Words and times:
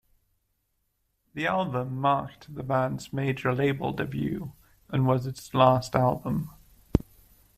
The 1.35 1.45
album 1.45 1.97
marked 2.01 2.55
the 2.55 2.63
band's 2.63 3.13
major 3.13 3.53
label 3.53 3.93
debut, 3.93 4.51
and 4.89 5.05
was 5.05 5.27
its 5.27 5.53
last 5.53 5.95
album. 5.95 6.49